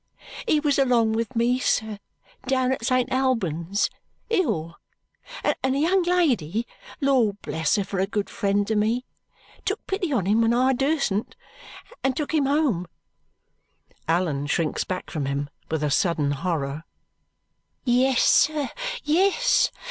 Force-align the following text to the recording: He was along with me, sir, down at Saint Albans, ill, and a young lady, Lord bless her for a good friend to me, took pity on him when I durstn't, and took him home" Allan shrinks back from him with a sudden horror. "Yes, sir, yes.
He 0.47 0.59
was 0.59 0.79
along 0.79 1.11
with 1.13 1.35
me, 1.35 1.59
sir, 1.59 1.99
down 2.47 2.71
at 2.71 2.83
Saint 2.83 3.11
Albans, 3.11 3.87
ill, 4.31 4.77
and 5.43 5.75
a 5.75 5.77
young 5.77 6.01
lady, 6.01 6.65
Lord 7.01 7.39
bless 7.43 7.75
her 7.75 7.83
for 7.83 7.99
a 7.99 8.07
good 8.07 8.27
friend 8.27 8.65
to 8.65 8.75
me, 8.75 9.05
took 9.63 9.85
pity 9.85 10.11
on 10.11 10.25
him 10.25 10.41
when 10.41 10.55
I 10.55 10.73
durstn't, 10.73 11.35
and 12.03 12.17
took 12.17 12.33
him 12.33 12.47
home" 12.47 12.87
Allan 14.07 14.47
shrinks 14.47 14.83
back 14.83 15.11
from 15.11 15.27
him 15.27 15.51
with 15.69 15.83
a 15.83 15.91
sudden 15.91 16.31
horror. 16.31 16.83
"Yes, 17.83 18.23
sir, 18.23 18.69
yes. 19.03 19.69